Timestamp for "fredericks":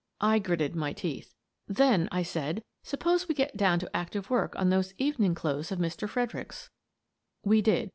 6.09-6.71